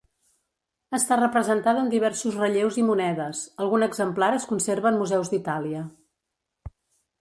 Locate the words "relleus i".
2.45-2.87